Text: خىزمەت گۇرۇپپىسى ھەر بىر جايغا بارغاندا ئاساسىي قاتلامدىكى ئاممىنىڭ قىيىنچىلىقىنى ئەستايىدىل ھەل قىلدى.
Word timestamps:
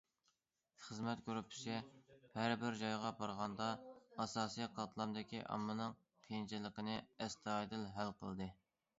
خىزمەت 0.83 1.19
گۇرۇپپىسى 1.25 1.75
ھەر 2.37 2.53
بىر 2.63 2.79
جايغا 2.79 3.11
بارغاندا 3.19 3.67
ئاساسىي 4.25 4.69
قاتلامدىكى 4.79 5.41
ئاممىنىڭ 5.49 5.93
قىيىنچىلىقىنى 6.29 6.97
ئەستايىدىل 7.27 7.85
ھەل 7.99 8.11
قىلدى. 8.23 8.49